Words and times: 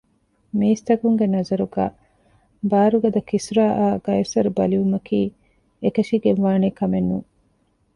މީސްތަކުންގެ 0.59 1.25
ނަޒަރުގައި 1.33 1.93
ބާރުގަދަ 2.71 3.21
ކިސްރާއާ 3.29 3.85
ޤައިޞަރު 4.05 4.49
ބަލިވުމަކީ 4.57 5.19
އެކަށީގެންވާނޭ 5.83 6.67
ކަމެއްނޫން 6.79 7.27